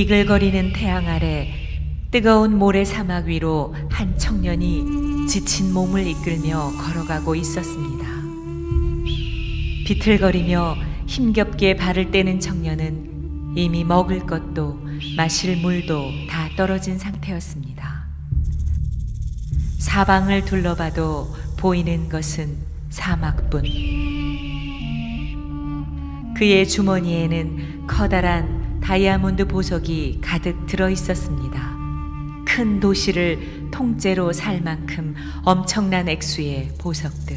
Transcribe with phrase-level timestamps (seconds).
[0.00, 1.52] 이글거리는 태양 아래
[2.10, 8.08] 뜨거운 모래 사막 위로 한 청년이 지친 몸을 이끌며 걸어가고 있었습니다.
[9.84, 10.76] 비틀거리며
[11.06, 14.80] 힘겹게 발을 떼는 청년은 이미 먹을 것도
[15.18, 18.06] 마실 물도 다 떨어진 상태였습니다.
[19.80, 22.56] 사방을 둘러봐도 보이는 것은
[22.88, 23.64] 사막뿐.
[26.38, 28.59] 그의 주머니에는 커다란
[28.90, 31.76] 다이아몬드 보석이 가득 들어 있었습니다.
[32.44, 37.36] 큰 도시를 통째로 살 만큼 엄청난 액수의 보석들.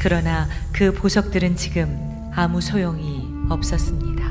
[0.00, 1.96] 그러나 그 보석들은 지금
[2.34, 4.28] 아무 소용이 없었습니다.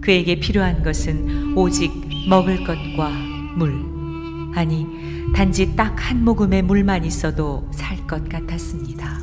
[0.00, 1.92] 그에게 필요한 것은 오직
[2.30, 3.10] 먹을 것과
[3.58, 3.74] 물.
[4.54, 4.86] 아니,
[5.34, 9.18] 단지 딱 한 모금의 물만 있어도 살 것 같았습니다.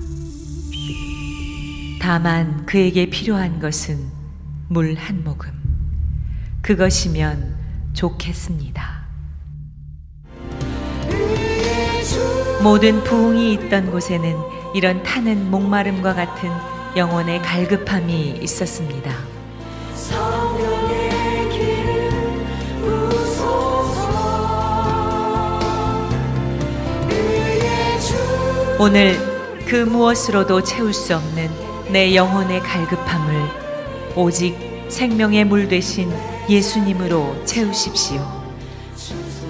[1.99, 4.14] 다만 그에게 필요한 것은
[4.67, 5.52] 물 한 모금.
[6.61, 7.55] 그것이면
[7.94, 9.05] 좋겠습니다.
[12.63, 14.36] 모든 부흥이 있던 곳에는
[14.73, 16.49] 이런 타는 목마름과 같은
[16.95, 19.11] 영혼의 갈급함이 있었습니다.
[28.80, 29.17] 오늘
[29.67, 31.49] 그 무엇으로도 채울 수 없는
[31.91, 33.64] 내 영혼의 갈급함을
[34.16, 34.55] 오직
[34.88, 36.11] 생명의 물 되신
[36.49, 38.21] 예수님으로 채우십시오.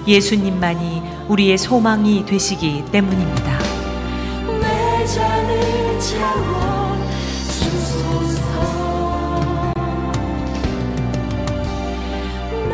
[0.06, 3.58] 예수님만이 우리의 소망이 되시기 때문입니다.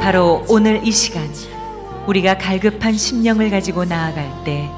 [0.01, 1.31] 바로 오늘 이 시간
[2.07, 4.69] 우리가 갈급한 심령을 가지고 나아갈 때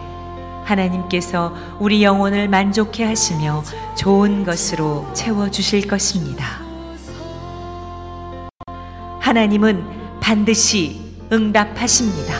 [0.64, 3.63] 하나님께서 우리 영혼을 만족해 하시며
[3.96, 6.64] 좋은 것으로 채워 주실 것입니다.
[9.24, 9.83] 하나님은
[10.20, 11.01] 반드시
[11.33, 12.35] 응답하십니다.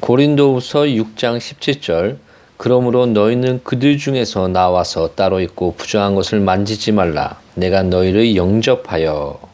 [0.00, 2.16] 고린도후서 6장 17절
[2.56, 9.49] 그러므로 너희는 그들 중에서 나와서 따로 있고 부정한 것을 만지지 말라 내가 너희를 영접하여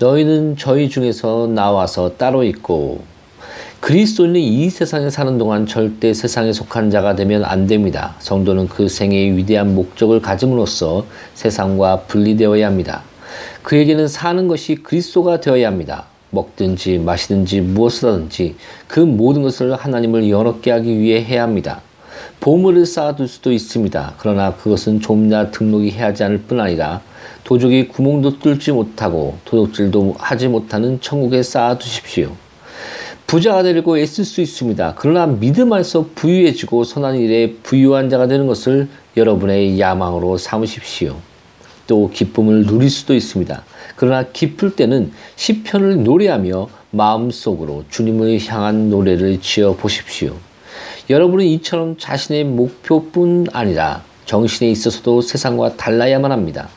[0.00, 3.00] 너희는 저희 중에서 나와서 따로 있고
[3.80, 8.14] 그리스도인이 이 세상에 사는 동안 절대 세상에 속한 자가 되면 안 됩니다.
[8.20, 11.04] 성도는 그 생애의 위대한 목적을 가짐으로써
[11.34, 13.02] 세상과 분리되어야 합니다.
[13.62, 16.06] 그에게는 사는 것이 그리스도가 되어야 합니다.
[16.30, 21.80] 먹든지 마시든지 무엇을 하든지 그 모든 것을 하나님을 영롭게 하기 위해 해야 합니다.
[22.40, 24.14] 보물을 쌓아둘 수도 있습니다.
[24.18, 27.00] 그러나 그것은 좀나 등록이 해야 하지 않을 뿐 아니라
[27.48, 32.32] 도적이 구멍도 뚫지 못하고 도둑질도 하지 못하는 천국에 쌓아두십시오.
[33.26, 34.96] 부자가 되려고 애쓸 수 있습니다.
[34.98, 41.16] 그러나 믿음 안에서 부유해지고 선한 일에 부유한 자가 되는 것을 여러분의 야망으로 삼으십시오.
[41.86, 43.64] 또 기쁨을 누릴 수도 있습니다.
[43.96, 50.36] 그러나 기쁠 때는 시편을 노래하며 마음속으로 주님을 향한 노래를 지어 보십시오.
[51.08, 56.68] 여러분은 이처럼 자신의 목표뿐 아니라 정신에 있어서도 세상과 달라야만 합니다.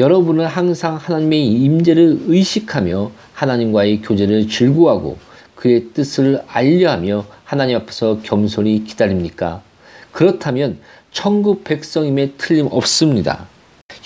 [0.00, 5.18] 여러분은 항상 하나님의 임재를 의식하며 하나님과의 교제를 즐거워하고
[5.54, 9.60] 그의 뜻을 알려하며 하나님 앞에서 겸손히 기다립니까?
[10.10, 10.78] 그렇다면
[11.12, 13.46] 천국 백성임에 틀림없습니다.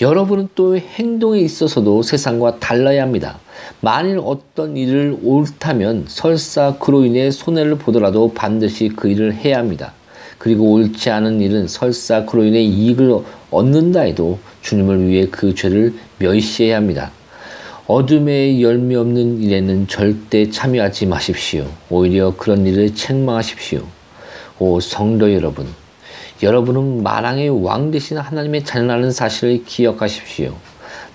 [0.01, 3.39] 여러분은 또 행동에 있어서도 세상과 달라야 합니다.
[3.79, 9.93] 만일 어떤 일을 옳다면 설사 그로 인해 손해를 보더라도 반드시 그 일을 해야 합니다.
[10.45, 13.17] 그리고 옳지 않은 일은 설사 그로 인해 이익을
[13.49, 17.09] 얻는다 해도 주님을 위해 그 죄를 멸시해야 합니다.
[17.87, 21.65] 어둠의 열매 없는 일에는 절대 참여하지 마십시오.
[21.89, 23.81] 오히려 그런 일을 책망하십시오.
[24.59, 25.65] 오 성도 여러분,
[26.43, 30.53] 여러분은 마랑의 왕 되신 하나님의 자녀라는 사실을 기억하십시오.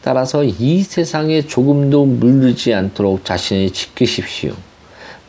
[0.02, 4.54] 따라서 이 세상에 조금도 물들지 않도록 자신을 지키십시오.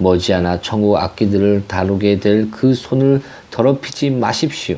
[0.01, 3.21] 머지않아 천국 악기들을 다루게 될 그 손을
[3.51, 4.77] 더럽히지 마십시오.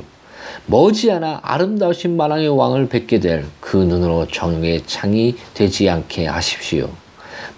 [0.67, 6.89] 머지않아 아름다우신 마랑의 왕을 뵙게 될 그 눈으로 정욕의 창이 되지 않게 하십시오.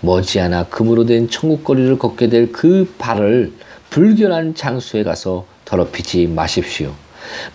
[0.02, 3.54] 머지않아 금으로 된 천국거리를 걷게 될 그 발을
[3.90, 6.94] 불결한 장소에 가서 더럽히지 마십시오.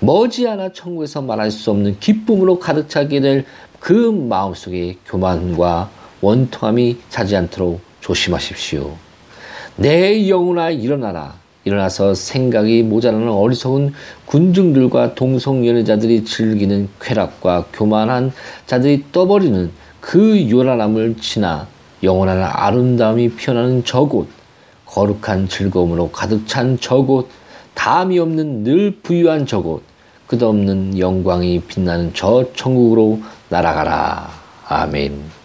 [0.01, 3.45] 머지않아 천국에서 말할 수 없는 기쁨으로 가득 차게 될
[3.79, 5.89] 그 마음속에 교만과
[6.21, 8.95] 원통함이 차지 않도록 조심하십시오.
[9.81, 11.33] 내 영혼아 일어나라.
[11.65, 13.95] 일어나서 생각이 모자라는 어리석은
[14.27, 18.31] 군중들과 동성연애자들이 즐기는 쾌락과 교만한
[18.67, 19.71] 자들이 떠버리는
[20.03, 21.67] 그 요란함을 지나
[22.03, 24.29] 영원한 아름다움이 피어나는 저곳,
[24.85, 27.31] 거룩한 즐거움으로 가득 찬 저곳,
[27.73, 29.83] 담이 없는 늘 부유한 저곳,
[30.27, 34.29] 끝없는 영광이 빛나는 저 천국으로 날아가라.
[34.69, 35.40] 아멘.